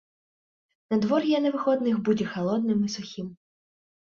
[0.93, 3.27] Надвор'е на выходных будзе халодным і сухім.